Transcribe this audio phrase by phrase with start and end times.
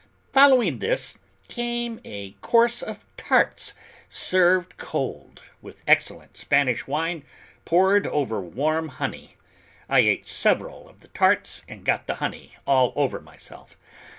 [0.33, 1.15] Following this,
[1.47, 3.75] came a course of tarts,
[4.09, 7.23] served cold, with excellent Spanish wine
[7.65, 9.35] poured over warm honey;
[9.87, 13.77] I ate several of the tarts and got the honey all over myself.